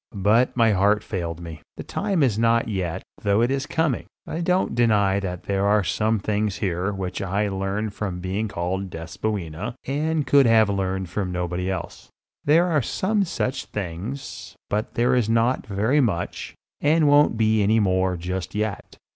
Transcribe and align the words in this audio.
But 0.23 0.57
my 0.57 0.71
heart 0.71 1.03
failed 1.03 1.39
me. 1.39 1.61
The 1.77 1.83
time 1.83 2.23
is 2.23 2.39
not 2.39 2.67
yet, 2.67 3.03
though 3.21 3.41
it 3.41 3.51
is 3.51 3.67
coming. 3.67 4.07
I 4.25 4.41
don't 4.41 4.73
deny 4.73 5.19
that 5.19 5.43
there 5.43 5.63
are 5.67 5.83
some 5.83 6.17
things 6.17 6.55
here 6.55 6.91
which 6.91 7.21
I 7.21 7.49
learned 7.49 7.93
from 7.93 8.15
the 8.15 8.21
being 8.21 8.47
called 8.47 8.89
Despoina 8.89 9.75
and 9.85 10.25
could 10.25 10.47
have 10.47 10.69
learned 10.71 11.07
from 11.11 11.31
nobody 11.31 11.69
else. 11.69 12.09
There 12.43 12.65
are 12.65 12.81
some 12.81 13.25
such 13.25 13.65
things, 13.65 14.55
but 14.71 14.95
there 14.95 15.13
is 15.13 15.29
not 15.29 15.67
very 15.67 16.01
much, 16.01 16.55
and 16.81 17.07
won't 17.07 17.37
be 17.37 17.61
any 17.61 17.79
more 17.79 18.17
just 18.17 18.55
yet. 18.55 18.97